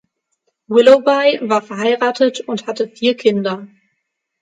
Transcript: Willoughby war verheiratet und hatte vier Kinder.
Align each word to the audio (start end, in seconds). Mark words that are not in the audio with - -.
Willoughby 0.67 1.41
war 1.43 1.61
verheiratet 1.61 2.39
und 2.47 2.65
hatte 2.65 2.87
vier 2.87 3.15
Kinder. 3.15 3.67